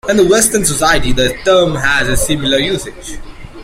[0.09, 3.19] In the Western society, the term has a similar usage.